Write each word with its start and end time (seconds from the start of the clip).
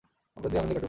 আপনার 0.37 0.49
দিন 0.51 0.57
আনন্দে 0.59 0.69
কাটুক। 0.69 0.77